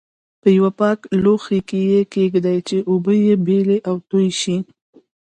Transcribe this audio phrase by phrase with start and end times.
[0.41, 4.57] په یوه پاک لوښي کې یې کېږدئ چې اوبه یې بېلې او توی شي.